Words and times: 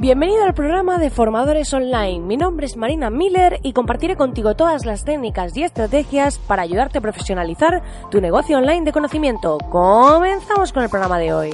Bienvenido 0.00 0.44
al 0.44 0.54
programa 0.54 0.98
de 0.98 1.10
Formadores 1.10 1.74
Online. 1.74 2.20
Mi 2.20 2.36
nombre 2.36 2.66
es 2.66 2.76
Marina 2.76 3.10
Miller 3.10 3.58
y 3.64 3.72
compartiré 3.72 4.14
contigo 4.14 4.54
todas 4.54 4.86
las 4.86 5.04
técnicas 5.04 5.56
y 5.56 5.64
estrategias 5.64 6.38
para 6.38 6.62
ayudarte 6.62 6.98
a 6.98 7.00
profesionalizar 7.00 7.82
tu 8.08 8.20
negocio 8.20 8.58
online 8.58 8.84
de 8.84 8.92
conocimiento. 8.92 9.58
Comenzamos 9.58 10.72
con 10.72 10.84
el 10.84 10.88
programa 10.88 11.18
de 11.18 11.32
hoy. 11.32 11.50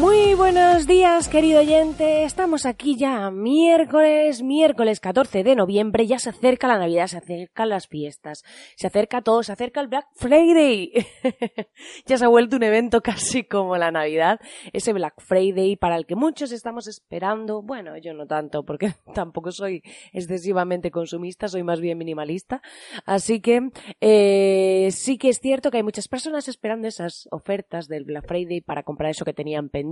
Muy 0.00 0.32
buenos 0.32 0.86
días, 0.86 1.28
querido 1.28 1.60
oyente. 1.60 2.24
Estamos 2.24 2.64
aquí 2.64 2.96
ya 2.96 3.30
miércoles, 3.30 4.42
miércoles 4.42 4.98
14 4.98 5.44
de 5.44 5.54
noviembre. 5.54 6.06
Ya 6.06 6.18
se 6.18 6.30
acerca 6.30 6.66
la 6.68 6.78
Navidad, 6.78 7.06
se 7.06 7.18
acercan 7.18 7.68
las 7.68 7.86
fiestas, 7.86 8.42
se 8.76 8.86
acerca 8.86 9.20
todo, 9.20 9.42
se 9.42 9.52
acerca 9.52 9.82
el 9.82 9.88
Black 9.88 10.06
Friday. 10.14 10.92
ya 12.06 12.16
se 12.16 12.24
ha 12.24 12.28
vuelto 12.28 12.56
un 12.56 12.62
evento 12.62 13.02
casi 13.02 13.44
como 13.44 13.76
la 13.76 13.90
Navidad. 13.90 14.40
Ese 14.72 14.94
Black 14.94 15.20
Friday 15.20 15.76
para 15.76 15.96
el 15.96 16.06
que 16.06 16.16
muchos 16.16 16.50
estamos 16.50 16.86
esperando. 16.86 17.60
Bueno, 17.60 17.98
yo 17.98 18.14
no 18.14 18.26
tanto, 18.26 18.64
porque 18.64 18.94
tampoco 19.14 19.52
soy 19.52 19.82
excesivamente 20.14 20.90
consumista, 20.90 21.46
soy 21.46 21.62
más 21.62 21.78
bien 21.78 21.98
minimalista. 21.98 22.62
Así 23.04 23.42
que 23.42 23.68
eh, 24.00 24.88
sí 24.92 25.18
que 25.18 25.28
es 25.28 25.40
cierto 25.40 25.70
que 25.70 25.76
hay 25.76 25.82
muchas 25.82 26.08
personas 26.08 26.48
esperando 26.48 26.88
esas 26.88 27.28
ofertas 27.30 27.86
del 27.86 28.04
Black 28.04 28.26
Friday 28.26 28.62
para 28.62 28.82
comprar 28.82 29.10
eso 29.10 29.26
que 29.26 29.34
tenían 29.34 29.68
pendiente 29.68 29.89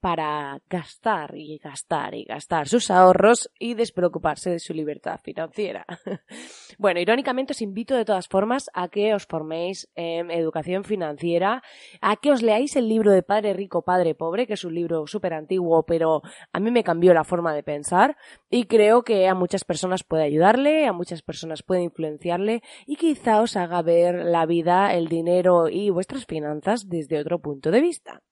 para 0.00 0.60
gastar 0.68 1.36
y 1.36 1.58
gastar 1.58 2.14
y 2.14 2.24
gastar 2.24 2.68
sus 2.68 2.90
ahorros 2.90 3.50
y 3.58 3.74
despreocuparse 3.74 4.50
de 4.50 4.58
su 4.58 4.74
libertad 4.74 5.20
financiera. 5.22 5.86
bueno, 6.78 7.00
irónicamente 7.00 7.52
os 7.52 7.62
invito 7.62 7.96
de 7.96 8.04
todas 8.04 8.28
formas 8.28 8.70
a 8.74 8.88
que 8.88 9.14
os 9.14 9.26
forméis 9.26 9.88
en 9.94 10.30
educación 10.30 10.84
financiera, 10.84 11.62
a 12.00 12.16
que 12.16 12.32
os 12.32 12.42
leáis 12.42 12.76
el 12.76 12.88
libro 12.88 13.12
de 13.12 13.22
Padre 13.22 13.52
Rico, 13.52 13.82
Padre 13.82 14.14
Pobre, 14.14 14.46
que 14.46 14.54
es 14.54 14.64
un 14.64 14.74
libro 14.74 15.06
súper 15.06 15.34
antiguo, 15.34 15.84
pero 15.84 16.22
a 16.52 16.60
mí 16.60 16.70
me 16.70 16.84
cambió 16.84 17.14
la 17.14 17.24
forma 17.24 17.54
de 17.54 17.62
pensar 17.62 18.16
y 18.50 18.64
creo 18.64 19.02
que 19.02 19.28
a 19.28 19.34
muchas 19.34 19.64
personas 19.64 20.04
puede 20.04 20.24
ayudarle, 20.24 20.86
a 20.86 20.92
muchas 20.92 21.22
personas 21.22 21.62
puede 21.62 21.82
influenciarle 21.82 22.62
y 22.86 22.96
quizá 22.96 23.40
os 23.40 23.56
haga 23.56 23.82
ver 23.82 24.24
la 24.24 24.46
vida, 24.46 24.94
el 24.94 25.08
dinero 25.08 25.68
y 25.68 25.90
vuestras 25.90 26.26
finanzas 26.26 26.88
desde 26.88 27.18
otro 27.18 27.40
punto 27.40 27.70
de 27.70 27.80
vista. 27.80 28.22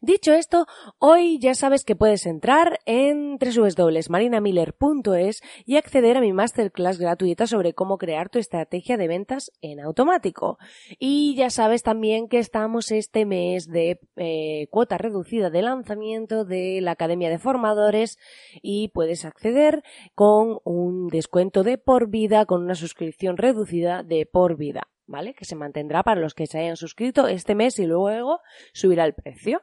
Dicho 0.00 0.32
esto, 0.32 0.66
hoy 0.98 1.38
ya 1.38 1.54
sabes 1.54 1.84
que 1.84 1.96
puedes 1.96 2.26
entrar 2.26 2.80
en 2.86 3.38
www.marinamiller.es 3.38 5.42
y 5.64 5.76
acceder 5.76 6.16
a 6.16 6.20
mi 6.20 6.32
masterclass 6.32 6.98
gratuita 6.98 7.46
sobre 7.46 7.74
cómo 7.74 7.98
crear 7.98 8.28
tu 8.28 8.38
estrategia 8.38 8.96
de 8.96 9.08
ventas 9.08 9.52
en 9.60 9.80
automático. 9.80 10.58
Y 10.98 11.34
ya 11.36 11.50
sabes 11.50 11.82
también 11.82 12.28
que 12.28 12.38
estamos 12.38 12.90
este 12.90 13.26
mes 13.26 13.68
de 13.68 14.00
eh, 14.16 14.68
cuota 14.70 14.98
reducida 14.98 15.50
de 15.50 15.62
lanzamiento 15.62 16.44
de 16.44 16.80
la 16.80 16.92
Academia 16.92 17.28
de 17.28 17.38
Formadores 17.38 18.18
y 18.62 18.88
puedes 18.88 19.24
acceder 19.24 19.82
con 20.14 20.58
un 20.64 21.08
descuento 21.08 21.62
de 21.62 21.78
por 21.78 22.08
vida, 22.08 22.46
con 22.46 22.62
una 22.62 22.74
suscripción 22.74 23.36
reducida 23.36 24.02
de 24.02 24.26
por 24.26 24.56
vida. 24.56 24.88
¿Vale? 25.06 25.34
Que 25.34 25.44
se 25.44 25.56
mantendrá 25.56 26.02
para 26.02 26.20
los 26.20 26.34
que 26.34 26.46
se 26.46 26.58
hayan 26.58 26.76
suscrito 26.76 27.26
este 27.28 27.54
mes 27.54 27.78
y 27.78 27.86
luego 27.86 28.40
subirá 28.72 29.04
el 29.04 29.14
precio. 29.14 29.62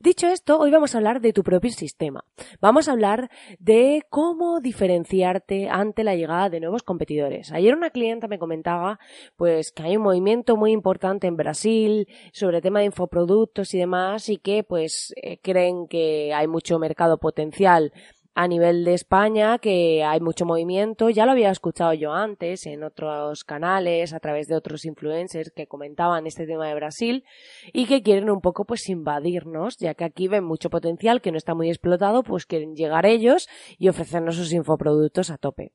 Dicho 0.00 0.26
esto, 0.28 0.58
hoy 0.58 0.70
vamos 0.70 0.94
a 0.94 0.98
hablar 0.98 1.20
de 1.20 1.32
tu 1.32 1.42
propio 1.42 1.70
sistema. 1.70 2.24
Vamos 2.60 2.88
a 2.88 2.92
hablar 2.92 3.30
de 3.58 4.02
cómo 4.10 4.60
diferenciarte 4.60 5.68
ante 5.68 6.04
la 6.04 6.14
llegada 6.14 6.50
de 6.50 6.60
nuevos 6.60 6.82
competidores. 6.82 7.52
Ayer 7.52 7.74
una 7.74 7.90
clienta 7.90 8.28
me 8.28 8.38
comentaba 8.38 8.98
pues 9.36 9.72
que 9.72 9.82
hay 9.82 9.96
un 9.96 10.02
movimiento 10.02 10.56
muy 10.56 10.72
importante 10.72 11.26
en 11.26 11.36
Brasil 11.36 12.08
sobre 12.32 12.58
el 12.58 12.62
tema 12.62 12.80
de 12.80 12.86
infoproductos 12.86 13.74
y 13.74 13.78
demás 13.78 14.28
y 14.28 14.38
que 14.38 14.62
pues 14.62 15.12
eh, 15.22 15.38
creen 15.38 15.88
que 15.88 16.32
hay 16.34 16.46
mucho 16.46 16.78
mercado 16.78 17.18
potencial 17.18 17.92
a 18.36 18.48
nivel 18.48 18.84
de 18.84 18.92
España 18.92 19.58
que 19.58 20.04
hay 20.04 20.20
mucho 20.20 20.44
movimiento. 20.44 21.08
Ya 21.08 21.24
lo 21.24 21.32
había 21.32 21.50
escuchado 21.50 21.94
yo 21.94 22.12
antes 22.12 22.66
en 22.66 22.84
otros 22.84 23.44
canales, 23.44 24.12
a 24.12 24.20
través 24.20 24.46
de 24.46 24.54
otros 24.54 24.84
influencers 24.84 25.50
que 25.56 25.66
comentaban 25.66 26.26
este 26.26 26.46
tema 26.46 26.68
de 26.68 26.74
Brasil 26.74 27.24
y 27.72 27.86
que 27.86 28.02
quieren 28.02 28.28
un 28.28 28.42
poco 28.42 28.66
pues 28.66 28.90
invadirnos, 28.90 29.78
ya 29.78 29.94
que 29.94 30.04
aquí 30.04 30.28
ven 30.28 30.44
mucho 30.44 30.68
potencial 30.68 31.22
que 31.22 31.32
no 31.32 31.38
está 31.38 31.54
muy 31.54 31.70
explotado, 31.70 32.22
pues 32.22 32.44
quieren 32.44 32.76
llegar 32.76 33.06
ellos 33.06 33.48
y 33.78 33.88
ofrecernos 33.88 34.36
sus 34.36 34.52
infoproductos 34.52 35.30
a 35.30 35.38
tope. 35.38 35.72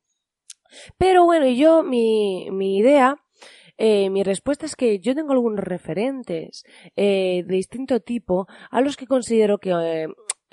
Pero 0.99 1.25
bueno, 1.25 1.47
yo, 1.47 1.81
mi, 1.81 2.49
mi 2.51 2.77
idea 2.77 3.17
eh, 3.83 4.11
mi 4.11 4.21
respuesta 4.21 4.67
es 4.67 4.75
que 4.75 4.99
yo 4.99 5.15
tengo 5.15 5.33
algunos 5.33 5.63
referentes 5.63 6.63
eh, 6.95 7.43
de 7.47 7.55
distinto 7.55 7.99
tipo 7.99 8.45
a 8.69 8.79
los 8.79 8.95
que 8.95 9.07
considero 9.07 9.57
que 9.57 9.71
eh, 9.71 10.07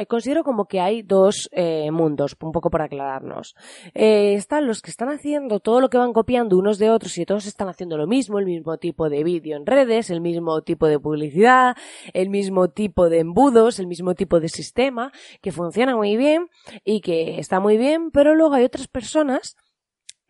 considero 0.06 0.44
como 0.44 0.66
que 0.66 0.80
hay 0.80 1.02
dos 1.02 1.48
eh, 1.52 1.90
mundos, 1.90 2.36
un 2.40 2.52
poco 2.52 2.70
para 2.70 2.84
aclararnos. 2.84 3.54
Eh, 3.94 4.34
están 4.34 4.66
los 4.66 4.82
que 4.82 4.90
están 4.90 5.08
haciendo 5.08 5.60
todo 5.60 5.80
lo 5.80 5.90
que 5.90 5.98
van 5.98 6.12
copiando 6.12 6.56
unos 6.56 6.78
de 6.78 6.90
otros 6.90 7.16
y 7.18 7.24
todos 7.24 7.46
están 7.46 7.68
haciendo 7.68 7.96
lo 7.96 8.06
mismo, 8.06 8.38
el 8.38 8.46
mismo 8.46 8.78
tipo 8.78 9.08
de 9.08 9.24
vídeo 9.24 9.56
en 9.56 9.66
redes, 9.66 10.10
el 10.10 10.20
mismo 10.20 10.62
tipo 10.62 10.86
de 10.86 11.00
publicidad, 11.00 11.76
el 12.12 12.30
mismo 12.30 12.68
tipo 12.68 13.08
de 13.08 13.20
embudos, 13.20 13.78
el 13.78 13.86
mismo 13.86 14.14
tipo 14.14 14.40
de 14.40 14.48
sistema, 14.48 15.12
que 15.40 15.52
funciona 15.52 15.96
muy 15.96 16.16
bien 16.16 16.48
y 16.84 17.00
que 17.00 17.38
está 17.38 17.60
muy 17.60 17.76
bien, 17.76 18.10
pero 18.10 18.34
luego 18.34 18.54
hay 18.54 18.64
otras 18.64 18.88
personas 18.88 19.56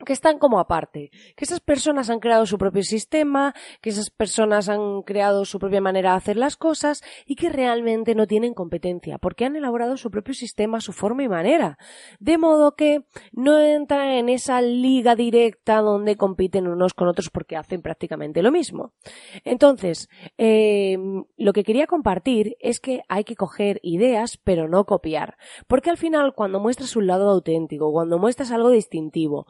que 0.04 0.12
están 0.12 0.38
como 0.38 0.60
aparte, 0.60 1.10
que 1.36 1.44
esas 1.44 1.60
personas 1.60 2.09
han 2.09 2.20
creado 2.20 2.47
su 2.47 2.56
propio 2.56 2.82
sistema, 2.82 3.54
que 3.81 3.91
esas 3.91 4.10
personas 4.10 4.69
han 4.69 5.03
creado 5.03 5.44
su 5.44 5.59
propia 5.59 5.81
manera 5.81 6.12
de 6.12 6.16
hacer 6.19 6.36
las 6.36 6.56
cosas 6.56 7.03
y 7.26 7.34
que 7.34 7.48
realmente 7.48 8.14
no 8.14 8.26
tienen 8.26 8.54
competencia, 8.54 9.19
porque 9.19 9.44
han 9.44 9.56
elaborado 9.56 9.97
su 9.97 10.10
propio 10.10 10.34
sistema, 10.34 10.81
su 10.81 10.92
forma 10.92 11.25
y 11.25 11.28
manera. 11.28 11.78
De 12.20 12.38
modo 12.38 12.76
que 12.76 13.04
no 13.32 13.59
entran 13.60 14.10
en 14.10 14.28
esa 14.28 14.60
liga 14.60 15.16
directa 15.16 15.81
donde 15.81 16.16
compiten 16.16 16.69
unos 16.69 16.94
con 16.94 17.09
otros 17.09 17.30
porque 17.30 17.56
hacen 17.56 17.82
prácticamente 17.82 18.42
lo 18.42 18.53
mismo. 18.53 18.92
Entonces, 19.44 20.09
eh, 20.36 20.97
lo 21.36 21.53
que 21.53 21.65
quería 21.65 21.86
compartir 21.86 22.56
es 22.60 22.78
que 22.78 23.03
hay 23.09 23.25
que 23.25 23.34
coger 23.34 23.80
ideas 23.82 24.38
pero 24.42 24.69
no 24.69 24.84
copiar, 24.84 25.36
porque 25.66 25.91
al 25.91 25.97
final 25.97 26.34
cuando 26.34 26.60
muestras 26.60 26.94
un 26.94 27.06
lado 27.06 27.30
auténtico, 27.30 27.92
cuando 27.92 28.19
muestras 28.19 28.53
algo 28.53 28.70
distintivo, 28.70 29.47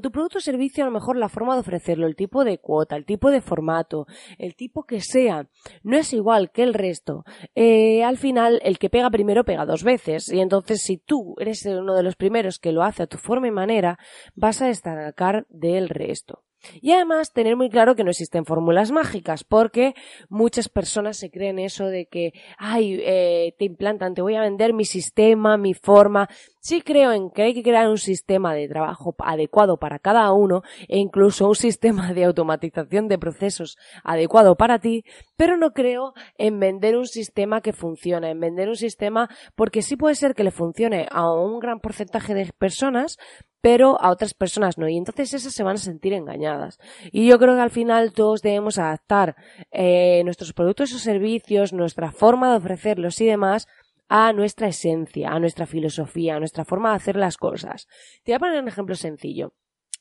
tu 0.00 0.10
producto 0.10 0.38
o 0.38 0.40
servicio, 0.40 0.84
a 0.84 0.86
lo 0.86 0.92
mejor 0.92 1.16
la 1.16 1.28
forma 1.28 1.54
de 1.54 1.60
ofrecerlo, 1.60 2.06
el 2.06 2.16
tipo 2.16 2.44
de 2.44 2.58
cuota, 2.58 2.96
el 2.96 3.04
tipo 3.04 3.30
de 3.30 3.40
formato, 3.40 4.06
el 4.38 4.54
tipo 4.54 4.84
que 4.84 5.00
sea, 5.00 5.48
no 5.82 5.96
es 5.96 6.12
igual 6.12 6.50
que 6.50 6.62
el 6.62 6.74
resto, 6.74 7.24
eh, 7.54 8.04
al 8.04 8.18
final 8.18 8.60
el 8.64 8.78
que 8.78 8.90
pega 8.90 9.10
primero 9.10 9.44
pega 9.44 9.66
dos 9.66 9.84
veces. 9.84 10.32
Y 10.32 10.40
entonces 10.40 10.82
si 10.82 10.98
tú 10.98 11.34
eres 11.38 11.64
uno 11.66 11.94
de 11.94 12.02
los 12.02 12.16
primeros 12.16 12.58
que 12.58 12.72
lo 12.72 12.82
hace 12.82 13.02
a 13.02 13.06
tu 13.06 13.18
forma 13.18 13.48
y 13.48 13.50
manera, 13.50 13.98
vas 14.34 14.62
a 14.62 14.66
destacar 14.66 15.46
del 15.48 15.88
resto. 15.88 16.44
Y 16.80 16.92
además 16.92 17.32
tener 17.32 17.56
muy 17.56 17.68
claro 17.70 17.96
que 17.96 18.04
no 18.04 18.10
existen 18.10 18.44
fórmulas 18.44 18.92
mágicas, 18.92 19.44
porque 19.44 19.94
muchas 20.28 20.68
personas 20.68 21.16
se 21.16 21.30
creen 21.30 21.58
eso 21.58 21.86
de 21.86 22.06
que, 22.06 22.32
ay, 22.56 23.00
eh, 23.02 23.54
te 23.58 23.64
implantan, 23.64 24.14
te 24.14 24.22
voy 24.22 24.36
a 24.36 24.42
vender 24.42 24.72
mi 24.72 24.84
sistema, 24.84 25.56
mi 25.56 25.74
forma. 25.74 26.28
Sí 26.64 26.80
creo 26.80 27.10
en 27.10 27.30
que 27.30 27.42
hay 27.42 27.54
que 27.54 27.64
crear 27.64 27.88
un 27.88 27.98
sistema 27.98 28.54
de 28.54 28.68
trabajo 28.68 29.16
adecuado 29.18 29.78
para 29.78 29.98
cada 29.98 30.30
uno 30.30 30.62
e 30.86 30.96
incluso 30.98 31.48
un 31.48 31.56
sistema 31.56 32.12
de 32.12 32.22
automatización 32.22 33.08
de 33.08 33.18
procesos 33.18 33.76
adecuado 34.04 34.54
para 34.54 34.78
ti, 34.78 35.04
pero 35.36 35.56
no 35.56 35.72
creo 35.72 36.14
en 36.38 36.60
vender 36.60 36.96
un 36.96 37.08
sistema 37.08 37.62
que 37.62 37.72
funcione, 37.72 38.30
en 38.30 38.38
vender 38.38 38.68
un 38.68 38.76
sistema 38.76 39.28
porque 39.56 39.82
sí 39.82 39.96
puede 39.96 40.14
ser 40.14 40.36
que 40.36 40.44
le 40.44 40.52
funcione 40.52 41.08
a 41.10 41.32
un 41.32 41.58
gran 41.58 41.80
porcentaje 41.80 42.32
de 42.32 42.52
personas, 42.56 43.18
pero 43.60 44.00
a 44.00 44.10
otras 44.10 44.32
personas 44.32 44.78
no. 44.78 44.88
Y 44.88 44.96
entonces 44.96 45.34
esas 45.34 45.54
se 45.54 45.64
van 45.64 45.74
a 45.74 45.78
sentir 45.78 46.12
engañadas. 46.12 46.78
Y 47.10 47.26
yo 47.26 47.40
creo 47.40 47.56
que 47.56 47.62
al 47.62 47.70
final 47.70 48.12
todos 48.12 48.40
debemos 48.40 48.78
adaptar 48.78 49.34
eh, 49.72 50.22
nuestros 50.24 50.52
productos 50.52 50.92
o 50.92 50.98
servicios, 51.00 51.72
nuestra 51.72 52.12
forma 52.12 52.52
de 52.52 52.58
ofrecerlos 52.58 53.20
y 53.20 53.26
demás 53.26 53.66
a 54.14 54.34
nuestra 54.34 54.68
esencia, 54.68 55.30
a 55.30 55.40
nuestra 55.40 55.64
filosofía, 55.64 56.36
a 56.36 56.38
nuestra 56.38 56.66
forma 56.66 56.90
de 56.90 56.96
hacer 56.96 57.16
las 57.16 57.38
cosas. 57.38 57.88
Te 58.24 58.32
voy 58.32 58.36
a 58.36 58.38
poner 58.40 58.60
un 58.60 58.68
ejemplo 58.68 58.94
sencillo. 58.94 59.54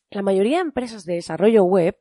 La 0.10 0.22
mayoría 0.22 0.58
de 0.58 0.64
empresas 0.64 1.06
de 1.06 1.14
desarrollo 1.14 1.64
web 1.64 1.98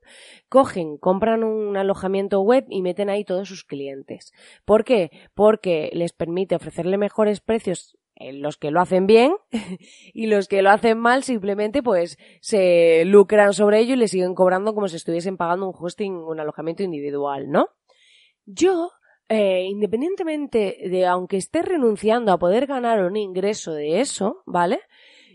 cogen, 0.49 0.99
compran 0.99 1.45
un 1.45 1.77
alojamiento 1.77 2.41
web 2.41 2.67
y 2.69 2.83
meten 2.83 3.11
ahí 3.11 3.25
todos 3.25 3.49
sus 3.49 3.63
clientes. 3.63 4.33
¿Por 4.65 4.83
qué? 4.83 5.13
Porque 5.35 5.89
les 5.93 6.13
permite 6.13 6.57
ofrecerle 6.57 6.99
mejores 6.99 7.41
precios 7.41 7.97
los 8.33 8.57
que 8.57 8.73
lo 8.73 8.81
hacen 8.81 9.07
bien 9.07 9.33
y 10.13 10.27
los 10.27 10.49
que 10.49 10.63
lo 10.63 10.71
hacen 10.71 10.99
mal 10.99 11.23
simplemente 11.23 11.81
pues 11.81 12.19
se 12.41 13.05
lucran 13.05 13.53
sobre 13.53 13.79
ello 13.79 13.95
y 13.95 13.99
le 13.99 14.09
siguen 14.09 14.35
cobrando 14.35 14.75
como 14.75 14.89
si 14.89 14.97
estuviesen 14.97 15.37
pagando 15.37 15.69
un 15.69 15.77
hosting, 15.79 16.17
un 16.17 16.41
alojamiento 16.41 16.83
individual, 16.83 17.51
¿no? 17.51 17.69
Yo, 18.47 18.91
eh, 19.31 19.65
independientemente 19.65 20.77
de 20.91 21.07
aunque 21.07 21.39
esté 21.39 21.63
renunciando 21.63 22.33
a 22.33 22.39
poder 22.39 22.67
ganar 22.67 23.03
un 23.03 23.17
ingreso 23.17 23.73
de 23.73 24.01
eso, 24.01 24.43
¿vale? 24.45 24.81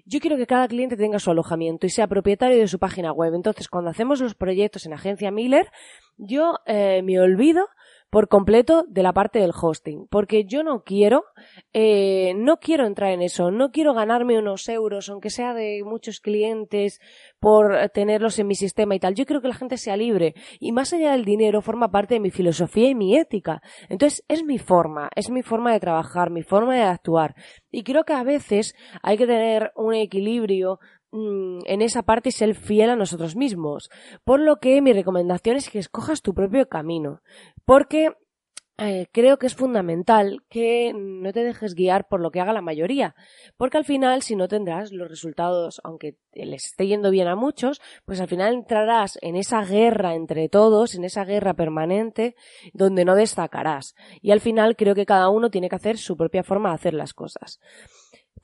yo 0.06 0.20
quiero 0.20 0.38
que 0.38 0.46
cada 0.46 0.68
cliente 0.68 0.98
tenga 0.98 1.18
su 1.20 1.32
alojamiento 1.32 1.88
y 1.88 1.90
sea 1.90 2.08
propietario 2.08 2.60
de 2.60 2.68
su 2.68 2.78
página 2.78 3.12
web. 3.12 3.34
Entonces, 3.34 3.68
cuando 3.68 3.90
hacemos 3.90 4.22
los 4.22 4.36
proyectos 4.36 4.86
en 4.86 4.94
Agencia 4.94 5.32
Miller, 5.32 5.72
yo 6.18 6.60
eh, 6.68 7.02
me 7.04 7.20
olvido 7.20 7.68
por 8.16 8.30
completo 8.30 8.86
de 8.88 9.04
la 9.04 9.12
parte 9.12 9.40
del 9.40 9.52
hosting, 9.54 10.08
porque 10.10 10.46
yo 10.46 10.64
no 10.64 10.84
quiero, 10.86 11.26
eh, 11.74 12.34
no 12.38 12.62
quiero 12.62 12.88
entrar 12.88 13.12
en 13.12 13.22
eso, 13.22 13.52
no 13.52 13.72
quiero 13.72 13.94
ganarme 13.94 14.40
unos 14.40 14.70
euros, 14.70 15.10
aunque 15.10 15.30
sea 15.30 15.54
de 15.54 15.82
muchos 15.84 16.22
clientes, 16.22 17.02
por 17.42 17.90
tenerlos 17.90 18.40
en 18.40 18.48
mi 18.48 18.56
sistema 18.56 18.96
y 18.96 19.00
tal. 19.00 19.16
Yo 19.16 19.26
quiero 19.26 19.42
que 19.42 19.50
la 19.50 19.54
gente 19.54 19.76
sea 19.76 19.98
libre 19.98 20.34
y 20.62 20.72
más 20.72 20.94
allá 20.94 21.12
del 21.12 21.26
dinero 21.26 21.62
forma 21.62 21.92
parte 21.92 22.14
de 22.14 22.22
mi 22.22 22.32
filosofía 22.32 22.88
y 22.88 22.96
mi 22.96 23.18
ética. 23.18 23.62
Entonces 23.90 24.24
es 24.30 24.46
mi 24.46 24.60
forma, 24.60 25.10
es 25.14 25.30
mi 25.30 25.44
forma 25.44 25.74
de 25.74 25.82
trabajar, 25.82 26.30
mi 26.32 26.42
forma 26.42 26.74
de 26.74 26.84
actuar. 26.84 27.36
Y 27.70 27.84
creo 27.84 28.06
que 28.06 28.14
a 28.14 28.24
veces 28.24 28.76
hay 29.04 29.18
que 29.18 29.28
tener 29.28 29.74
un 29.76 29.94
equilibrio 29.94 30.80
en 31.16 31.82
esa 31.82 32.04
parte 32.04 32.32
ser 32.32 32.56
fiel 32.56 32.90
a 32.90 32.96
nosotros 32.96 33.36
mismos. 33.36 33.90
Por 34.24 34.40
lo 34.40 34.58
que 34.58 34.82
mi 34.82 34.94
recomendación 34.94 35.56
es 35.58 35.70
que 35.70 35.80
escojas 35.80 36.22
tu 36.22 36.34
propio 36.34 36.68
camino. 36.68 37.22
Porque 37.66 38.12
eh, 38.78 39.08
creo 39.14 39.38
que 39.38 39.48
es 39.48 39.56
fundamental 39.56 40.44
que 40.50 40.92
no 40.94 41.32
te 41.32 41.46
dejes 41.46 41.76
guiar 41.76 42.10
por 42.10 42.20
lo 42.20 42.30
que 42.30 42.42
haga 42.42 42.52
la 42.52 42.62
mayoría, 42.62 43.16
porque 43.56 43.78
al 43.78 43.86
final 43.86 44.22
si 44.22 44.36
no 44.36 44.50
tendrás 44.50 44.92
los 44.92 45.08
resultados, 45.08 45.80
aunque 45.86 46.18
les 46.34 46.66
esté 46.66 46.86
yendo 46.86 47.10
bien 47.10 47.30
a 47.30 47.38
muchos, 47.38 47.80
pues 48.04 48.20
al 48.20 48.28
final 48.28 48.54
entrarás 48.54 49.18
en 49.22 49.38
esa 49.38 49.64
guerra 49.64 50.14
entre 50.14 50.50
todos, 50.50 50.94
en 50.96 51.06
esa 51.06 51.24
guerra 51.24 51.54
permanente, 51.54 52.36
donde 52.74 53.06
no 53.06 53.16
destacarás. 53.16 53.96
Y 54.22 54.32
al 54.32 54.42
final 54.42 54.76
creo 54.76 54.94
que 54.94 55.06
cada 55.06 55.30
uno 55.30 55.50
tiene 55.50 55.70
que 55.70 55.78
hacer 55.78 55.98
su 55.98 56.18
propia 56.18 56.44
forma 56.44 56.70
de 56.70 56.76
hacer 56.76 56.94
las 56.94 57.14
cosas. 57.14 57.62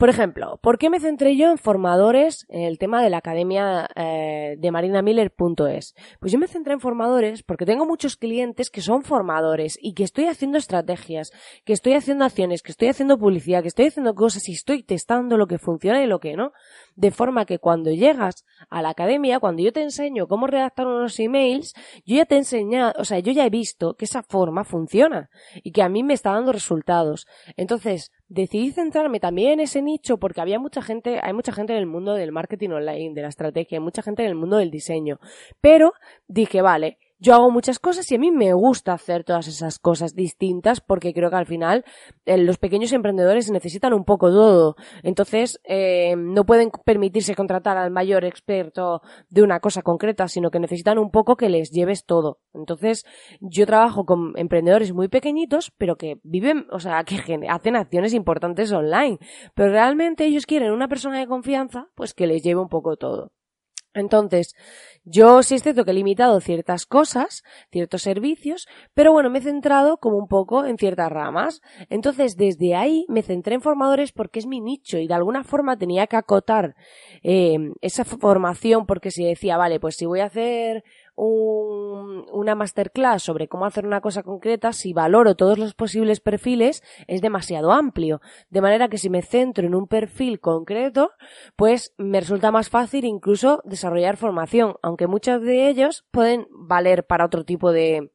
Por 0.01 0.09
ejemplo, 0.09 0.57
¿por 0.63 0.80
qué 0.80 0.89
me 0.89 1.00
centré 1.00 1.38
yo 1.38 1.51
en 1.51 1.59
formadores 1.59 2.48
en 2.50 2.63
el 2.63 2.80
tema 2.80 3.03
de 3.03 3.12
la 3.12 3.18
academia 3.18 3.88
eh, 3.95 4.56
de 4.57 4.71
marinamiller.es? 4.71 5.94
Pues 6.19 6.31
yo 6.31 6.39
me 6.39 6.48
centré 6.48 6.74
en 6.74 6.80
formadores 6.80 7.44
porque 7.44 7.68
tengo 7.68 7.86
muchos 7.86 8.18
clientes 8.18 8.71
que 8.71 8.81
son 8.81 9.03
formadores 9.03 9.77
y 9.80 9.94
que 9.94 10.03
estoy 10.03 10.25
haciendo 10.25 10.57
estrategias, 10.57 11.31
que 11.65 11.74
estoy 11.74 11.94
haciendo 11.94 12.25
acciones, 12.25 12.63
que 12.63 12.71
estoy 12.71 12.88
haciendo 12.88 13.19
publicidad, 13.19 13.62
que 13.62 13.68
estoy 13.68 13.86
haciendo 13.86 14.15
cosas 14.15 14.50
y 14.50 14.53
estoy 14.53 14.81
testando 14.81 15.38
lo 15.38 15.45
que 15.45 15.59
funciona 15.59 16.03
y 16.03 16.07
lo 16.07 16.19
que 16.19 16.36
no. 16.36 16.51
De 16.95 17.12
forma 17.12 17.45
que 17.45 17.59
cuando 17.59 17.92
llegas 17.92 18.44
a 18.71 18.81
la 18.81 18.89
academia, 18.89 19.39
cuando 19.39 19.62
yo 19.62 19.71
te 19.71 19.83
enseño 19.83 20.27
cómo 20.27 20.48
redactar 20.48 20.88
unos 20.88 21.19
emails, 21.19 21.75
yo 22.07 22.15
ya 22.15 22.25
te 22.25 22.33
he 22.33 22.38
enseñado, 22.39 22.94
o 22.98 23.06
sea, 23.06 23.19
yo 23.19 23.31
ya 23.33 23.45
he 23.45 23.51
visto 23.51 23.94
que 23.94 24.06
esa 24.06 24.24
forma 24.24 24.63
funciona 24.63 25.30
y 25.62 25.71
que 25.71 25.83
a 25.83 25.89
mí 25.89 26.01
me 26.01 26.15
está 26.15 26.31
dando 26.31 26.53
resultados. 26.53 27.27
Entonces, 27.56 28.12
decidí 28.31 28.71
centrarme 28.71 29.19
también 29.19 29.53
en 29.53 29.59
ese 29.59 29.81
nicho 29.81 30.17
porque 30.17 30.39
había 30.39 30.57
mucha 30.57 30.81
gente, 30.81 31.19
hay 31.21 31.33
mucha 31.33 31.51
gente 31.51 31.73
en 31.73 31.79
el 31.79 31.85
mundo 31.85 32.13
del 32.13 32.31
marketing 32.31 32.69
online, 32.69 33.13
de 33.13 33.21
la 33.21 33.27
estrategia, 33.27 33.77
hay 33.77 33.83
mucha 33.83 34.01
gente 34.01 34.23
en 34.23 34.29
el 34.29 34.35
mundo 34.35 34.55
del 34.57 34.71
diseño. 34.71 35.19
Pero 35.59 35.93
dije, 36.27 36.61
vale, 36.61 36.97
yo 37.21 37.35
hago 37.35 37.51
muchas 37.51 37.77
cosas 37.77 38.12
y 38.12 38.15
a 38.15 38.18
mí 38.18 38.31
me 38.31 38.51
gusta 38.53 38.94
hacer 38.94 39.23
todas 39.23 39.47
esas 39.47 39.77
cosas 39.77 40.15
distintas 40.15 40.81
porque 40.81 41.13
creo 41.13 41.29
que 41.29 41.35
al 41.35 41.45
final 41.45 41.85
eh, 42.25 42.35
los 42.39 42.57
pequeños 42.57 42.91
emprendedores 42.94 43.51
necesitan 43.51 43.94
un 43.94 44.06
poco 44.06 44.31
todo. 44.31 44.75
Entonces, 45.03 45.62
eh, 45.63 46.15
no 46.18 46.45
pueden 46.45 46.71
permitirse 46.83 47.35
contratar 47.35 47.77
al 47.77 47.91
mayor 47.91 48.25
experto 48.25 49.01
de 49.29 49.44
una 49.44 49.59
cosa 49.59 49.83
concreta, 49.83 50.27
sino 50.27 50.50
que 50.50 50.59
necesitan 50.59 50.97
un 50.97 51.12
poco 51.12 51.35
que 51.35 51.50
les 51.50 51.69
lleves 51.69 52.06
todo. 52.06 52.39
Entonces, 52.56 53.06
yo 53.39 53.67
trabajo 53.67 54.03
con 54.03 54.33
emprendedores 54.35 54.91
muy 54.91 55.07
pequeñitos, 55.07 55.71
pero 55.77 55.97
que 55.97 56.15
viven, 56.24 56.65
o 56.71 56.79
sea, 56.79 57.03
que 57.03 57.21
hacen 57.47 57.75
acciones 57.75 58.15
importantes 58.15 58.71
online. 58.71 59.19
Pero 59.53 59.71
realmente 59.71 60.25
ellos 60.25 60.47
quieren 60.47 60.71
una 60.71 60.88
persona 60.88 61.19
de 61.19 61.27
confianza, 61.27 61.88
pues 61.94 62.15
que 62.15 62.25
les 62.25 62.41
lleve 62.41 62.62
un 62.62 62.69
poco 62.69 62.97
todo. 62.97 63.31
Entonces, 63.93 64.55
yo 65.03 65.43
sí 65.43 65.55
es 65.55 65.63
cierto 65.63 65.83
que 65.83 65.91
he 65.91 65.95
limitado 65.95 66.39
ciertas 66.39 66.85
cosas, 66.85 67.43
ciertos 67.71 68.03
servicios, 68.03 68.67
pero 68.93 69.11
bueno, 69.11 69.29
me 69.29 69.39
he 69.39 69.41
centrado 69.41 69.97
como 69.97 70.17
un 70.17 70.27
poco 70.27 70.65
en 70.65 70.77
ciertas 70.77 71.11
ramas. 71.11 71.61
Entonces, 71.89 72.38
desde 72.38 72.75
ahí 72.75 73.05
me 73.09 73.21
centré 73.21 73.55
en 73.55 73.61
formadores 73.61 74.11
porque 74.11 74.39
es 74.39 74.45
mi 74.45 74.61
nicho 74.61 74.97
y 74.97 75.07
de 75.07 75.13
alguna 75.13 75.43
forma 75.43 75.77
tenía 75.77 76.07
que 76.07 76.15
acotar 76.15 76.75
eh, 77.23 77.57
esa 77.81 78.05
formación 78.05 78.85
porque 78.85 79.11
si 79.11 79.25
decía, 79.25 79.57
vale, 79.57 79.79
pues 79.79 79.95
si 79.95 80.05
voy 80.05 80.21
a 80.21 80.25
hacer 80.25 80.83
un, 81.15 82.25
una 82.31 82.55
masterclass 82.55 83.23
sobre 83.23 83.47
cómo 83.47 83.65
hacer 83.65 83.85
una 83.85 84.01
cosa 84.01 84.23
concreta, 84.23 84.73
si 84.73 84.93
valoro 84.93 85.35
todos 85.35 85.57
los 85.57 85.73
posibles 85.73 86.19
perfiles, 86.19 86.83
es 87.07 87.21
demasiado 87.21 87.71
amplio. 87.71 88.21
De 88.49 88.61
manera 88.61 88.87
que 88.87 88.97
si 88.97 89.09
me 89.09 89.21
centro 89.21 89.65
en 89.65 89.75
un 89.75 89.87
perfil 89.87 90.39
concreto, 90.39 91.11
pues 91.55 91.93
me 91.97 92.19
resulta 92.19 92.51
más 92.51 92.69
fácil 92.69 93.05
incluso 93.05 93.61
desarrollar 93.65 94.17
formación, 94.17 94.75
aunque 94.81 95.07
muchos 95.07 95.41
de 95.41 95.69
ellos 95.69 96.05
pueden 96.11 96.47
valer 96.51 97.05
para 97.05 97.25
otro 97.25 97.43
tipo 97.43 97.71
de, 97.71 98.11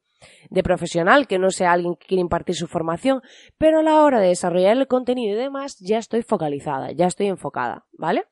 de 0.49 0.63
profesional, 0.63 1.27
que 1.27 1.39
no 1.39 1.51
sea 1.51 1.71
alguien 1.71 1.95
que 1.95 2.07
quiere 2.07 2.21
impartir 2.21 2.55
su 2.55 2.67
formación, 2.67 3.21
pero 3.57 3.79
a 3.79 3.83
la 3.83 4.03
hora 4.03 4.19
de 4.19 4.29
desarrollar 4.29 4.77
el 4.77 4.87
contenido 4.87 5.35
y 5.35 5.39
demás, 5.39 5.77
ya 5.79 5.97
estoy 5.97 6.23
focalizada, 6.23 6.91
ya 6.91 7.07
estoy 7.07 7.27
enfocada, 7.27 7.85
¿vale? 7.91 8.25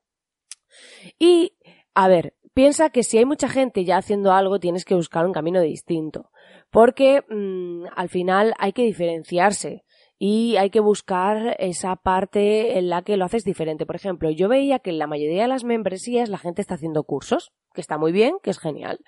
Y, 1.20 1.54
a 1.94 2.08
ver, 2.08 2.34
piensa 2.56 2.90
que 2.90 3.04
si 3.04 3.20
hay 3.20 3.26
mucha 3.26 3.50
gente 3.50 3.86
ya 3.86 3.98
haciendo 3.98 4.32
algo, 4.32 4.60
tienes 4.60 4.86
que 4.86 4.96
buscar 4.96 5.28
un 5.28 5.34
camino 5.34 5.62
distinto. 5.62 6.32
Porque 6.72 7.24
mm, 7.30 7.86
al 7.96 8.10
final 8.10 8.56
hay 8.58 8.74
que 8.74 8.82
diferenciarse 8.82 9.85
y 10.18 10.56
hay 10.58 10.70
que 10.70 10.80
buscar 10.80 11.56
esa 11.60 11.96
parte 11.98 12.78
en 12.78 12.90
la 12.90 13.02
que 13.02 13.18
lo 13.18 13.26
haces 13.26 13.44
diferente. 13.44 13.86
Por 13.86 13.96
ejemplo, 13.96 14.30
yo 14.30 14.48
veía 14.48 14.80
que 14.80 14.92
en 14.92 15.00
la 15.00 15.08
mayoría 15.08 15.44
de 15.44 15.48
las 15.50 15.64
membresías 15.64 16.30
la 16.30 16.38
gente 16.38 16.62
está 16.62 16.76
haciendo 16.76 17.04
cursos, 17.04 17.52
que 17.74 17.82
está 17.82 17.98
muy 17.98 18.12
bien, 18.12 18.36
que 18.42 18.50
es 18.50 18.60
genial. 18.60 19.00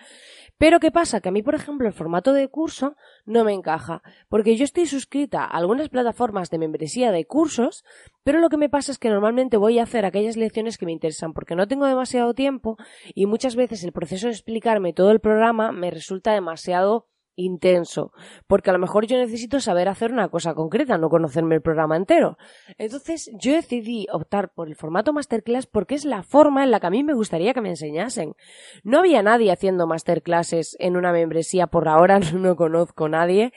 Pero 0.57 0.79
¿qué 0.79 0.91
pasa? 0.91 1.21
Que 1.21 1.29
a 1.29 1.31
mí, 1.31 1.43
por 1.43 1.55
ejemplo, 1.55 1.87
el 1.87 1.93
formato 1.93 2.33
de 2.33 2.49
curso 2.49 2.95
no 3.25 3.43
me 3.43 3.53
encaja, 3.53 4.01
porque 4.27 4.57
yo 4.57 4.65
estoy 4.65 4.85
suscrita 4.85 5.43
a 5.43 5.57
algunas 5.57 5.89
plataformas 5.89 6.49
de 6.49 6.57
membresía 6.57 7.11
de 7.11 7.25
cursos, 7.25 7.85
pero 8.23 8.39
lo 8.39 8.49
que 8.49 8.57
me 8.57 8.67
pasa 8.67 8.91
es 8.91 8.99
que 8.99 9.09
normalmente 9.09 9.55
voy 9.55 9.79
a 9.79 9.83
hacer 9.83 10.05
aquellas 10.05 10.35
lecciones 10.35 10.77
que 10.77 10.85
me 10.85 10.91
interesan, 10.91 11.33
porque 11.33 11.55
no 11.55 11.67
tengo 11.67 11.85
demasiado 11.85 12.33
tiempo 12.33 12.77
y 13.13 13.27
muchas 13.27 13.55
veces 13.55 13.83
el 13.83 13.93
proceso 13.93 14.27
de 14.27 14.33
explicarme 14.33 14.93
todo 14.93 15.11
el 15.11 15.19
programa 15.19 15.71
me 15.71 15.91
resulta 15.91 16.33
demasiado 16.33 17.07
intenso, 17.37 18.11
porque 18.47 18.69
a 18.69 18.73
lo 18.73 18.79
mejor 18.79 19.07
yo 19.07 19.17
necesito 19.17 19.61
saber 19.61 19.87
hacer 19.87 20.11
una 20.11 20.27
cosa 20.27 20.53
concreta, 20.53 20.97
no 20.97 21.09
conocerme 21.09 21.55
el 21.55 21.61
programa 21.61 21.95
entero. 21.95 22.37
Entonces 22.77 23.31
yo 23.39 23.53
decidí 23.53 24.07
optar 24.11 24.49
por 24.53 24.67
el 24.67 24.75
formato 24.75 25.13
masterclass 25.13 25.67
porque 25.67 25.95
es 25.95 26.03
la 26.03 26.23
forma 26.23 26.63
en 26.63 26.71
la 26.71 26.81
que 26.81 26.87
a 26.87 26.89
mí 26.89 27.03
me 27.03 27.13
gustaría 27.13 27.53
que 27.53 27.61
me 27.61 27.69
enseñasen. 27.69 28.35
No 28.83 28.99
había 28.99 29.23
nadie 29.23 29.51
haciendo 29.51 29.87
masterclasses 29.87 30.75
en 30.79 30.97
una 30.97 31.13
membresía, 31.13 31.67
por 31.67 31.87
ahora 31.87 32.19
no 32.33 32.55
conozco 32.55 33.05
a 33.05 33.09
nadie, 33.09 33.53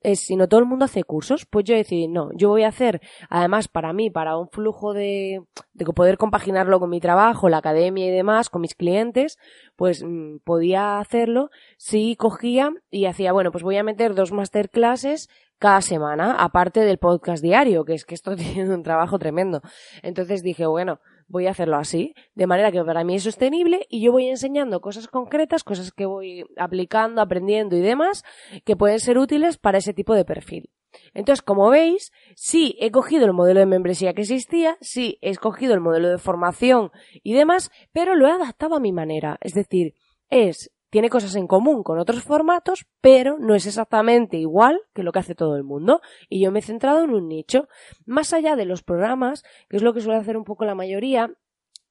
es, 0.00 0.20
si 0.20 0.36
no 0.36 0.48
todo 0.48 0.60
el 0.60 0.66
mundo 0.66 0.84
hace 0.84 1.04
cursos, 1.04 1.46
pues 1.46 1.64
yo 1.64 1.74
decidí, 1.74 2.08
no, 2.08 2.30
yo 2.34 2.48
voy 2.48 2.64
a 2.64 2.68
hacer, 2.68 3.00
además 3.28 3.68
para 3.68 3.92
mí, 3.92 4.10
para 4.10 4.36
un 4.36 4.48
flujo 4.48 4.92
de, 4.92 5.42
de 5.72 5.84
poder 5.86 6.18
compaginarlo 6.18 6.80
con 6.80 6.90
mi 6.90 7.00
trabajo, 7.00 7.48
la 7.48 7.58
academia 7.58 8.06
y 8.06 8.10
demás, 8.10 8.50
con 8.50 8.62
mis 8.62 8.74
clientes, 8.74 9.38
pues 9.76 10.02
mm, 10.04 10.38
podía 10.44 10.98
hacerlo 10.98 11.50
si 11.76 12.16
cogía 12.16 12.70
y 12.90 13.06
hacía, 13.06 13.32
bueno, 13.32 13.52
pues 13.52 13.64
voy 13.64 13.76
a 13.76 13.82
meter 13.82 14.14
dos 14.14 14.32
masterclasses 14.32 15.28
cada 15.58 15.80
semana, 15.80 16.36
aparte 16.36 16.80
del 16.80 16.98
podcast 16.98 17.42
diario, 17.42 17.84
que 17.84 17.94
es 17.94 18.04
que 18.04 18.14
esto 18.14 18.36
tiene 18.36 18.74
un 18.74 18.82
trabajo 18.82 19.18
tremendo. 19.18 19.62
Entonces 20.02 20.42
dije, 20.42 20.66
bueno, 20.66 21.00
voy 21.28 21.46
a 21.46 21.50
hacerlo 21.50 21.76
así, 21.76 22.14
de 22.34 22.46
manera 22.46 22.72
que 22.72 22.82
para 22.84 23.04
mí 23.04 23.16
es 23.16 23.22
sostenible 23.22 23.86
y 23.88 24.02
yo 24.02 24.12
voy 24.12 24.28
enseñando 24.28 24.80
cosas 24.80 25.08
concretas, 25.08 25.64
cosas 25.64 25.92
que 25.92 26.06
voy 26.06 26.44
aplicando, 26.56 27.20
aprendiendo 27.20 27.76
y 27.76 27.80
demás, 27.80 28.24
que 28.64 28.76
pueden 28.76 29.00
ser 29.00 29.18
útiles 29.18 29.58
para 29.58 29.78
ese 29.78 29.94
tipo 29.94 30.14
de 30.14 30.24
perfil. 30.24 30.70
Entonces, 31.12 31.42
como 31.42 31.70
veis, 31.70 32.12
sí 32.36 32.76
he 32.80 32.90
cogido 32.90 33.26
el 33.26 33.32
modelo 33.32 33.60
de 33.60 33.66
membresía 33.66 34.14
que 34.14 34.22
existía, 34.22 34.76
sí 34.80 35.18
he 35.22 35.30
escogido 35.30 35.74
el 35.74 35.80
modelo 35.80 36.08
de 36.08 36.18
formación 36.18 36.90
y 37.22 37.34
demás, 37.34 37.70
pero 37.92 38.14
lo 38.14 38.26
he 38.26 38.30
adaptado 38.30 38.76
a 38.76 38.80
mi 38.80 38.92
manera. 38.92 39.38
Es 39.40 39.54
decir, 39.54 39.94
es 40.30 40.70
tiene 40.94 41.10
cosas 41.10 41.34
en 41.34 41.48
común 41.48 41.82
con 41.82 41.98
otros 41.98 42.22
formatos, 42.22 42.86
pero 43.00 43.36
no 43.40 43.56
es 43.56 43.66
exactamente 43.66 44.36
igual 44.36 44.80
que 44.94 45.02
lo 45.02 45.10
que 45.10 45.18
hace 45.18 45.34
todo 45.34 45.56
el 45.56 45.64
mundo. 45.64 46.00
Y 46.28 46.40
yo 46.40 46.52
me 46.52 46.60
he 46.60 46.62
centrado 46.62 47.02
en 47.02 47.10
un 47.10 47.26
nicho. 47.26 47.66
Más 48.06 48.32
allá 48.32 48.54
de 48.54 48.64
los 48.64 48.84
programas, 48.84 49.42
que 49.68 49.76
es 49.76 49.82
lo 49.82 49.92
que 49.92 50.00
suele 50.00 50.20
hacer 50.20 50.36
un 50.36 50.44
poco 50.44 50.64
la 50.64 50.76
mayoría, 50.76 51.32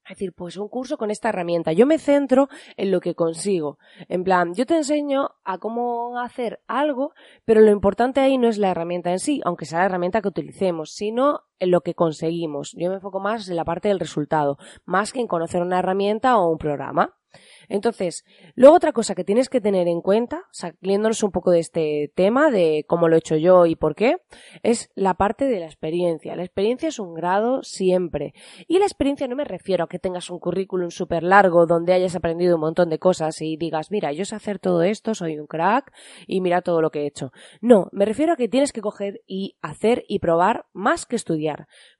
es 0.04 0.16
decir, 0.16 0.32
pues 0.32 0.56
un 0.56 0.68
curso 0.68 0.96
con 0.96 1.10
esta 1.10 1.28
herramienta. 1.28 1.72
Yo 1.72 1.84
me 1.84 1.98
centro 1.98 2.48
en 2.78 2.90
lo 2.90 3.00
que 3.00 3.14
consigo. 3.14 3.78
En 4.08 4.24
plan, 4.24 4.54
yo 4.54 4.64
te 4.64 4.76
enseño 4.76 5.32
a 5.44 5.58
cómo 5.58 6.18
hacer 6.18 6.62
algo, 6.66 7.12
pero 7.44 7.60
lo 7.60 7.70
importante 7.70 8.20
ahí 8.20 8.38
no 8.38 8.48
es 8.48 8.56
la 8.56 8.70
herramienta 8.70 9.10
en 9.10 9.18
sí, 9.18 9.42
aunque 9.44 9.66
sea 9.66 9.80
la 9.80 9.84
herramienta 9.84 10.22
que 10.22 10.28
utilicemos, 10.28 10.94
sino 10.94 11.42
en 11.58 11.70
lo 11.70 11.80
que 11.82 11.94
conseguimos. 11.94 12.72
Yo 12.76 12.88
me 12.88 12.96
enfoco 12.96 13.20
más 13.20 13.48
en 13.48 13.56
la 13.56 13.64
parte 13.64 13.88
del 13.88 14.00
resultado, 14.00 14.58
más 14.84 15.12
que 15.12 15.20
en 15.20 15.26
conocer 15.26 15.62
una 15.62 15.78
herramienta 15.78 16.36
o 16.38 16.50
un 16.50 16.58
programa. 16.58 17.14
Entonces, 17.68 18.24
luego 18.54 18.76
otra 18.76 18.92
cosa 18.92 19.14
que 19.14 19.24
tienes 19.24 19.48
que 19.48 19.60
tener 19.60 19.88
en 19.88 20.00
cuenta, 20.00 20.44
saliéndonos 20.52 21.22
un 21.22 21.30
poco 21.30 21.50
de 21.50 21.60
este 21.60 22.12
tema, 22.14 22.50
de 22.50 22.84
cómo 22.86 23.08
lo 23.08 23.16
he 23.16 23.18
hecho 23.18 23.36
yo 23.36 23.66
y 23.66 23.76
por 23.76 23.94
qué, 23.94 24.16
es 24.62 24.90
la 24.94 25.14
parte 25.14 25.46
de 25.46 25.60
la 25.60 25.66
experiencia. 25.66 26.36
La 26.36 26.44
experiencia 26.44 26.88
es 26.88 26.98
un 26.98 27.14
grado 27.14 27.62
siempre. 27.62 28.34
Y 28.68 28.78
la 28.78 28.84
experiencia 28.84 29.28
no 29.28 29.36
me 29.36 29.44
refiero 29.44 29.84
a 29.84 29.88
que 29.88 29.98
tengas 29.98 30.30
un 30.30 30.38
currículum 30.38 30.90
súper 30.90 31.22
largo 31.22 31.66
donde 31.66 31.92
hayas 31.92 32.14
aprendido 32.14 32.56
un 32.56 32.62
montón 32.62 32.90
de 32.90 32.98
cosas 32.98 33.40
y 33.40 33.56
digas, 33.56 33.90
mira, 33.90 34.12
yo 34.12 34.24
sé 34.24 34.36
hacer 34.36 34.58
todo 34.58 34.82
esto, 34.82 35.14
soy 35.14 35.38
un 35.38 35.46
crack 35.46 35.92
y 36.26 36.40
mira 36.40 36.62
todo 36.62 36.80
lo 36.80 36.90
que 36.90 37.02
he 37.02 37.06
hecho. 37.06 37.32
No, 37.60 37.88
me 37.92 38.04
refiero 38.04 38.32
a 38.32 38.36
que 38.36 38.48
tienes 38.48 38.72
que 38.72 38.80
coger 38.80 39.22
y 39.26 39.56
hacer 39.62 40.04
y 40.08 40.18
probar 40.18 40.66
más 40.72 41.06
que 41.06 41.16
estudiar. 41.16 41.43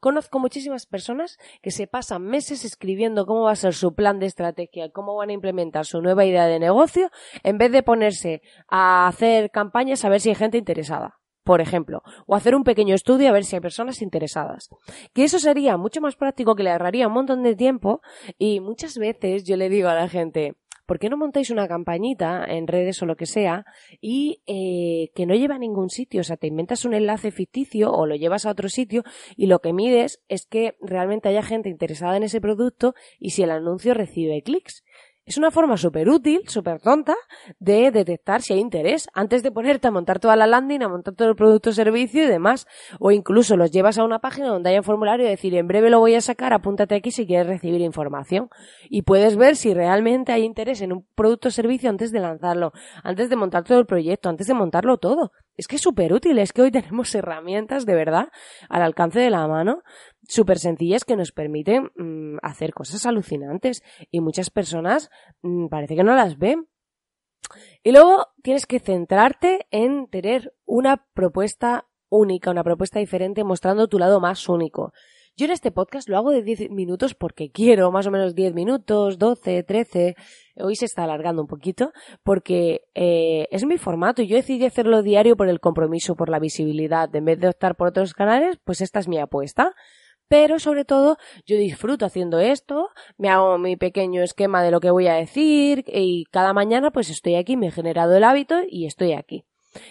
Conozco 0.01 0.39
muchísimas 0.39 0.87
personas 0.87 1.39
que 1.63 1.71
se 1.71 1.87
pasan 1.87 2.23
meses 2.23 2.65
escribiendo 2.65 3.27
cómo 3.27 3.43
va 3.43 3.53
a 3.53 3.57
ser 3.57 3.75
su 3.75 3.95
plan 3.95 4.19
de 4.19 4.27
estrategia, 4.27 4.91
cómo 4.91 5.17
van 5.17 5.31
a 5.31 5.35
implementar 5.35 5.87
su 5.87 6.01
nueva 6.01 6.25
idea 6.25 6.47
de 6.47 6.59
negocio 6.59 7.11
en 7.43 7.59
vez 7.59 7.73
de 7.73 7.83
ponerse 7.83 8.43
a 8.69 9.07
hacer 9.07 9.51
campañas 9.51 10.05
a 10.05 10.09
ver 10.09 10.21
si 10.21 10.31
hay 10.31 10.35
gente 10.35 10.59
interesada 10.59 11.19
por 11.45 11.61
ejemplo, 11.61 12.03
o 12.27 12.35
hacer 12.35 12.55
un 12.55 12.65
pequeño 12.65 12.95
estudio 12.95 13.29
a 13.29 13.33
ver 13.33 13.45
si 13.45 13.55
hay 13.55 13.61
personas 13.61 14.01
interesadas. 14.01 14.71
Que 15.13 15.25
eso 15.25 15.39
sería 15.39 15.77
mucho 15.77 16.01
más 16.01 16.17
práctico, 16.17 16.57
que 16.57 16.63
le 16.63 16.71
agarraría 16.71 17.07
un 17.07 17.13
montón 17.13 17.43
de 17.43 17.55
tiempo 17.55 18.01
y 18.39 18.61
muchas 18.61 18.97
veces 18.97 19.45
yo 19.45 19.59
le 19.59 19.69
digo 19.69 19.91
a 19.91 19.95
la 19.95 20.09
gente, 20.09 20.57
¿por 20.87 20.99
qué 20.99 21.09
no 21.09 21.17
montáis 21.17 21.51
una 21.51 21.69
campañita 21.69 22.45
en 22.47 22.67
redes 22.67 23.03
o 23.03 23.07
lo 23.07 23.17
que 23.17 23.27
sea 23.27 23.65
y 24.01 24.43
eh, 24.47 25.11
que 25.15 25.27
no 25.27 25.35
lleva 25.35 25.57
a 25.57 25.59
ningún 25.59 25.91
sitio? 25.91 26.21
O 26.21 26.25
sea, 26.25 26.37
te 26.37 26.47
inventas 26.47 26.85
un 26.85 26.95
enlace 26.95 27.31
ficticio 27.31 27.93
o 27.93 28.07
lo 28.07 28.17
llevas 28.17 28.47
a 28.47 28.51
otro 28.51 28.69
sitio 28.69 29.03
y 29.37 29.47
lo 29.47 29.61
que 29.61 29.73
mides 29.73 30.23
es 30.29 30.47
que 30.47 30.77
realmente 30.81 31.29
haya 31.29 31.43
gente 31.43 31.69
interesada 31.69 32.17
en 32.17 32.23
ese 32.23 32.41
producto 32.41 32.95
y 33.19 33.31
si 33.31 33.43
el 33.43 33.51
anuncio 33.51 33.95
recibe 33.95 34.43
clics. 34.43 34.85
Es 35.27 35.39
una 35.39 35.51
forma 35.51 35.79
súper 35.79 36.11
útil, 36.11 36.43
súper 36.49 36.83
tonta, 36.83 37.15
de 37.59 37.91
detectar 37.91 38.43
si 38.43 38.53
hay 38.53 38.59
interés 38.59 39.09
antes 39.15 39.43
de 39.43 39.51
ponerte 39.51 39.89
a 39.89 39.91
montar 39.91 40.21
toda 40.21 40.37
la 40.37 40.47
landing, 40.47 40.83
a 40.83 40.89
montar 40.89 41.15
todo 41.15 41.31
el 41.31 41.35
producto 41.35 41.73
servicio 41.73 42.25
y 42.25 42.27
demás. 42.27 42.67
O 43.01 43.11
incluso 43.11 43.57
los 43.57 43.71
llevas 43.71 43.97
a 43.97 44.05
una 44.05 44.19
página 44.19 44.49
donde 44.49 44.69
haya 44.69 44.81
un 44.81 44.85
formulario 44.85 45.25
y 45.25 45.31
decir, 45.31 45.55
en 45.55 45.67
breve 45.67 45.89
lo 45.89 45.99
voy 45.99 46.15
a 46.15 46.21
sacar, 46.21 46.53
apúntate 46.53 46.95
aquí 46.95 47.11
si 47.11 47.27
quieres 47.27 47.47
recibir 47.47 47.81
información. 47.81 48.51
Y 48.91 49.03
puedes 49.03 49.37
ver 49.37 49.57
si 49.57 49.73
realmente 49.73 50.31
hay 50.31 50.45
interés 50.45 50.83
en 50.83 50.93
un 50.93 51.07
producto 51.15 51.49
o 51.49 51.51
servicio 51.51 51.89
antes 51.89 52.13
de 52.13 52.21
lanzarlo, 52.21 52.73
antes 53.03 53.31
de 53.31 53.37
montar 53.37 53.65
todo 53.65 53.79
el 53.79 53.87
proyecto, 53.87 54.29
antes 54.29 54.47
de 54.47 54.53
montarlo 54.53 54.99
todo. 54.99 55.33
Es 55.57 55.69
que 55.69 55.77
es 55.77 55.83
súper 55.83 56.13
útil, 56.13 56.39
es 56.39 56.53
que 56.53 56.63
hoy 56.63 56.71
tenemos 56.71 57.15
herramientas 57.15 57.87
de 57.87 57.95
verdad 57.95 58.29
al 58.69 58.83
alcance 58.83 59.21
de 59.21 59.31
la 59.31 59.47
mano 59.47 59.83
súper 60.29 60.59
sencillas 60.59 61.05
que 61.05 61.17
nos 61.17 61.33
permiten 61.33 61.91
mm, 61.97 62.39
hacer 62.43 62.73
cosas 62.73 63.07
alucinantes 63.07 63.83
y 64.11 64.21
muchas 64.21 64.51
personas 64.51 65.11
mm, 65.43 65.69
parece 65.69 65.97
que 65.97 66.05
no 66.05 66.15
las 66.15 66.39
ven. 66.39 66.69
Y 67.83 67.93
luego 67.93 68.29
tienes 68.43 68.67
que 68.67 68.81
centrarte 68.81 69.67
en 69.71 70.09
tener 70.09 70.55
una 70.65 71.07
propuesta 71.15 71.87
única, 72.09 72.51
una 72.51 72.65
propuesta 72.65 72.99
diferente 72.99 73.45
mostrando 73.45 73.89
tu 73.89 73.99
lado 73.99 74.21
más 74.21 74.49
único. 74.49 74.93
Yo 75.37 75.47
en 75.47 75.51
este 75.51 75.73
podcast 75.73 76.09
lo 76.09 76.17
hago 76.17 76.31
de 76.31 76.43
10 76.43 76.71
minutos 76.71 77.15
porque 77.17 77.51
quiero, 77.51 77.91
más 77.91 78.07
o 78.07 78.13
menos 78.13 78.37
10 78.37 78.55
minutos, 78.55 79.19
12, 79.19 79.65
13. 79.65 80.15
Hoy 80.59 80.77
se 80.77 80.85
está 80.85 81.03
alargando 81.03 81.43
un 81.43 81.49
poquito 81.49 81.93
porque 82.23 82.83
eh, 82.95 83.49
es 83.51 83.67
mi 83.67 83.77
formato 83.77 84.23
yo 84.23 84.37
decidí 84.37 84.65
hacerlo 84.65 85.03
diario 85.03 85.37
por 85.37 85.49
el 85.49 85.59
compromiso, 85.59 86.15
por 86.15 86.29
la 86.29 86.39
visibilidad. 86.39 87.13
En 87.17 87.25
vez 87.25 87.41
de 87.41 87.49
optar 87.49 87.75
por 87.75 87.89
otros 87.89 88.15
canales, 88.15 88.59
pues 88.65 88.81
esta 88.81 89.01
es 89.01 89.09
mi 89.09 89.19
apuesta 89.19 89.75
pero 90.29 90.59
sobre 90.59 90.85
todo 90.85 91.17
yo 91.47 91.57
disfruto 91.57 92.07
haciendo 92.07 92.39
esto, 92.41 92.89
me 93.17 93.29
hago 93.29 93.59
mi 93.59 93.77
pequeño 93.77 94.23
esquema 94.23 94.63
de 94.63 94.71
lo 94.71 94.81
que 94.81 94.91
voy 94.91 95.07
a 95.09 95.15
decir 95.15 95.85
y 95.87 96.25
cada 96.31 96.53
mañana 96.53 96.91
pues 96.91 97.11
estoy 97.11 97.37
aquí, 97.37 97.57
me 97.57 97.69
he 97.69 97.71
generado 97.71 98.17
el 98.17 98.25
hábito 98.25 98.57
y 98.69 98.87
estoy 98.87 99.13
aquí. 99.13 99.45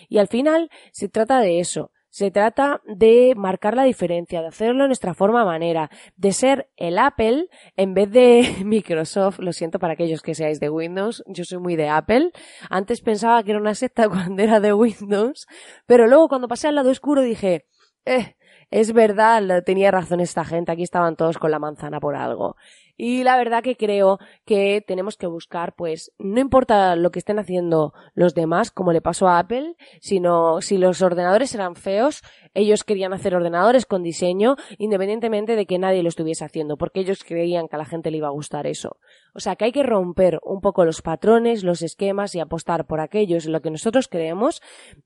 Y 0.10 0.18
al 0.18 0.28
final 0.28 0.70
se 0.92 1.10
trata 1.10 1.40
de 1.40 1.60
eso, 1.60 1.92
se 2.14 2.30
trata 2.30 2.80
de 2.86 3.34
marcar 3.36 3.76
la 3.76 3.86
diferencia, 3.86 4.42
de 4.42 4.48
hacerlo 4.50 4.84
de 4.84 4.90
nuestra 4.90 5.16
forma 5.16 5.44
manera, 5.46 5.90
de 6.16 6.32
ser 6.32 6.70
el 6.78 7.00
Apple 7.00 7.48
en 7.76 7.96
vez 7.96 8.12
de 8.12 8.48
Microsoft. 8.64 9.40
Lo 9.40 9.52
siento 9.52 9.80
para 9.80 9.94
aquellos 9.94 10.22
que 10.22 10.36
seáis 10.36 10.60
de 10.60 10.70
Windows, 10.70 11.24
yo 11.26 11.44
soy 11.44 11.58
muy 11.58 11.76
de 11.76 11.90
Apple. 11.90 12.32
Antes 12.70 13.02
pensaba 13.02 13.42
que 13.42 13.50
era 13.50 13.60
una 13.60 13.74
secta 13.74 14.08
cuando 14.10 14.44
era 14.44 14.60
de 14.60 14.74
Windows, 14.74 15.48
pero 15.88 16.06
luego 16.06 16.28
cuando 16.28 16.48
pasé 16.48 16.68
al 16.68 16.76
lado 16.76 16.92
oscuro 16.92 17.24
dije, 17.24 17.66
eh, 18.06 18.36
es 18.74 18.92
verdad, 18.92 19.64
tenía 19.64 19.92
razón 19.92 20.20
esta 20.20 20.44
gente, 20.44 20.72
aquí 20.72 20.82
estaban 20.82 21.16
todos 21.16 21.38
con 21.38 21.52
la 21.52 21.60
manzana 21.60 22.00
por 22.00 22.16
algo. 22.16 22.56
Y 23.06 23.26
la 23.26 23.36
verdad 23.36 23.62
que 23.62 23.76
creo 23.76 24.18
que 24.46 24.82
tenemos 24.88 25.18
que 25.18 25.28
buscar, 25.28 25.76
pues, 25.76 26.14
no 26.20 26.40
importa 26.40 26.96
lo 26.96 27.12
que 27.12 27.20
estén 27.20 27.38
haciendo 27.38 27.92
los 28.14 28.34
demás, 28.34 28.72
como 28.72 28.94
le 28.94 29.02
pasó 29.02 29.28
a 29.28 29.40
Apple, 29.40 29.76
sino 30.00 30.62
si 30.62 30.78
los 30.78 31.02
ordenadores 31.02 31.54
eran 31.54 31.76
feos, 31.76 32.22
ellos 32.54 32.86
querían 32.86 33.12
hacer 33.12 33.36
ordenadores 33.36 33.86
con 33.86 34.04
diseño, 34.04 34.56
independientemente 34.78 35.58
de 35.58 35.66
que 35.66 35.80
nadie 35.80 36.02
lo 36.02 36.08
estuviese 36.08 36.46
haciendo, 36.46 36.78
porque 36.78 37.02
ellos 37.02 37.26
creían 37.26 37.68
que 37.68 37.76
a 37.76 37.80
la 37.80 37.84
gente 37.84 38.10
le 38.10 38.20
iba 38.20 38.28
a 38.30 38.32
gustar 38.32 38.68
eso. 38.68 38.96
O 39.36 39.42
sea 39.42 39.58
que 39.58 39.66
hay 39.66 39.74
que 39.74 39.84
romper 39.84 40.40
un 40.42 40.62
poco 40.62 40.86
los 40.86 41.02
patrones, 41.02 41.66
los 41.66 41.82
esquemas 41.82 42.36
y 42.36 42.40
apostar 42.40 42.86
por 42.86 43.02
aquellos 43.02 43.46
en 43.46 43.52
lo 43.52 43.62
que 43.62 43.70
nosotros 43.70 44.08
creemos, 44.08 44.62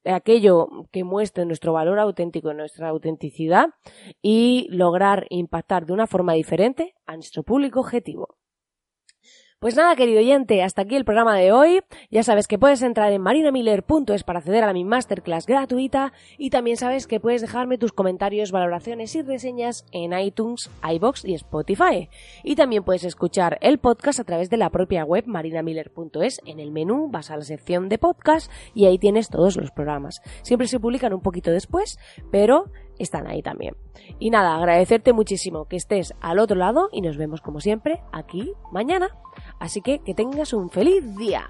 aquello 0.05 0.67
que 0.91 1.03
muestre 1.03 1.47
nuestro 1.47 1.73
valor 1.73 1.97
auténtico, 1.97 2.53
nuestra 2.53 2.89
autenticidad 2.89 3.69
y 4.21 4.67
lograr 4.69 5.25
impactar 5.31 5.87
de 5.87 5.93
una 5.93 6.05
forma 6.05 6.33
diferente 6.33 6.93
a 7.07 7.15
nuestro 7.15 7.43
público 7.43 7.79
objetivo. 7.79 8.37
Pues 9.59 9.75
nada, 9.75 9.95
querido 9.95 10.19
oyente, 10.19 10.61
hasta 10.61 10.83
aquí 10.83 10.95
el 10.95 11.03
programa 11.03 11.35
de 11.35 11.51
hoy. 11.51 11.81
Ya 12.11 12.21
sabes 12.21 12.47
que 12.47 12.59
puedes 12.59 12.83
entrar 12.83 13.11
en 13.11 13.23
marinamiller.es 13.23 14.23
para 14.23 14.37
acceder 14.37 14.63
a 14.63 14.71
mi 14.71 14.83
masterclass 14.83 15.47
gratuita 15.47 16.13
y 16.37 16.51
también 16.51 16.77
sabes 16.77 17.07
que 17.07 17.19
puedes 17.19 17.41
dejarme 17.41 17.79
tus 17.79 17.91
comentarios, 17.91 18.51
valoraciones 18.51 19.15
y 19.15 19.23
reseñas 19.23 19.83
en 19.91 20.13
iTunes, 20.13 20.69
iBox 20.87 21.25
y 21.25 21.33
Spotify. 21.33 22.07
Y 22.43 22.55
también 22.55 22.83
puedes 22.83 23.03
escuchar 23.03 23.57
el 23.61 23.79
podcast 23.79 24.19
a 24.19 24.25
través 24.25 24.51
de 24.51 24.57
la 24.57 24.69
propia 24.69 25.03
web 25.03 25.23
marinamiller.es. 25.25 26.39
En 26.45 26.59
el 26.59 26.69
menú 26.69 27.09
vas 27.09 27.31
a 27.31 27.37
la 27.37 27.43
sección 27.43 27.89
de 27.89 27.97
podcast 27.97 28.51
y 28.75 28.85
ahí 28.85 28.99
tienes 28.99 29.29
todos 29.29 29.57
los 29.57 29.71
programas. 29.71 30.21
Siempre 30.43 30.67
se 30.67 30.79
publican 30.79 31.13
un 31.15 31.21
poquito 31.21 31.49
después, 31.49 31.97
pero 32.31 32.65
están 32.99 33.27
ahí 33.27 33.41
también. 33.41 33.75
Y 34.19 34.29
nada, 34.29 34.55
agradecerte 34.55 35.13
muchísimo 35.13 35.65
que 35.65 35.75
estés 35.75 36.13
al 36.21 36.39
otro 36.39 36.57
lado 36.57 36.89
y 36.91 37.01
nos 37.01 37.17
vemos 37.17 37.41
como 37.41 37.59
siempre 37.59 38.01
aquí 38.11 38.53
mañana. 38.71 39.09
Así 39.59 39.81
que 39.81 39.99
que 39.99 40.13
tengas 40.13 40.53
un 40.53 40.69
feliz 40.69 41.15
día. 41.17 41.47